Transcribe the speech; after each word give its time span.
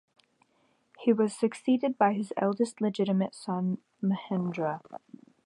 He 0.97 1.13
was 1.13 1.37
succeeded 1.37 1.95
by 1.95 2.13
his 2.13 2.33
eldest 2.35 2.81
legitimate 2.81 3.35
son 3.35 3.77
Mahendra. 4.01 4.81